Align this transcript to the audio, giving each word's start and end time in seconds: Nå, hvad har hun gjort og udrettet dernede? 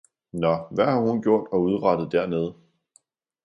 Nå, 0.33 0.67
hvad 0.71 0.85
har 0.85 0.99
hun 0.99 1.21
gjort 1.21 1.47
og 1.51 1.61
udrettet 1.61 2.11
dernede? 2.11 2.55